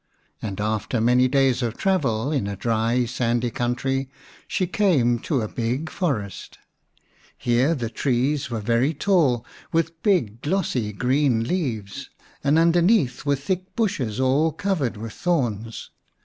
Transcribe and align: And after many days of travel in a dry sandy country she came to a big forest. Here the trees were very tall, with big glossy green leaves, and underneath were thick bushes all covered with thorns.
And 0.41 0.59
after 0.59 0.99
many 0.99 1.27
days 1.27 1.61
of 1.61 1.77
travel 1.77 2.31
in 2.31 2.47
a 2.47 2.55
dry 2.55 3.05
sandy 3.05 3.51
country 3.51 4.09
she 4.47 4.65
came 4.65 5.19
to 5.19 5.41
a 5.43 5.47
big 5.47 5.91
forest. 5.91 6.57
Here 7.37 7.75
the 7.75 7.91
trees 7.91 8.49
were 8.49 8.61
very 8.61 8.95
tall, 8.95 9.45
with 9.71 10.01
big 10.01 10.41
glossy 10.41 10.91
green 10.91 11.43
leaves, 11.43 12.09
and 12.43 12.57
underneath 12.57 13.27
were 13.27 13.35
thick 13.35 13.75
bushes 13.75 14.19
all 14.19 14.51
covered 14.51 14.97
with 14.97 15.13
thorns. 15.13 15.91